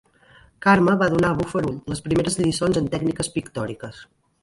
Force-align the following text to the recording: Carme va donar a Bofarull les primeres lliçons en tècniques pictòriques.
Carme 0.65 0.95
va 1.01 1.09
donar 1.17 1.31
a 1.33 1.37
Bofarull 1.43 1.93
les 1.95 2.03
primeres 2.09 2.41
lliçons 2.43 2.83
en 2.85 2.91
tècniques 2.97 3.35
pictòriques. 3.39 4.05